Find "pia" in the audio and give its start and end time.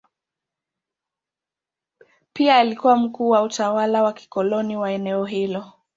2.33-2.55